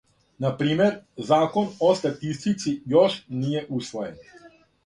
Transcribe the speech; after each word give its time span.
На 0.45 0.51
пример, 0.57 0.95
закон 1.29 1.69
о 1.89 1.91
статистици 2.01 2.75
још 2.97 3.21
није 3.45 3.65
усвојен. 3.81 4.21